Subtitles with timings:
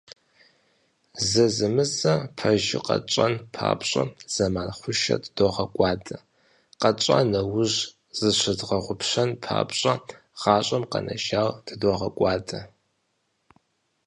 [1.29, 6.17] Зэзэмызэ пэжыр къэтщӏэн папщӏэ зэман хъушэ тыдогъэкӏуадэ,
[6.81, 7.77] къэтщӏа нэужь,
[8.17, 9.93] зыщыдгъэгъупщэн папщӏэ
[10.39, 12.59] гъащӏэм къэнэжар тыдогъэкӏуадэ.